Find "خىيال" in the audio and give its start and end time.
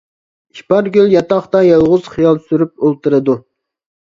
2.15-2.41